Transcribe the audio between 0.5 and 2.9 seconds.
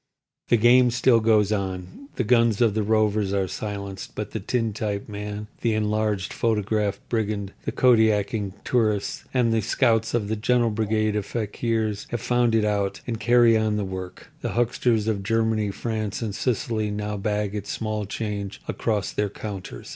game still goes on. The guns of the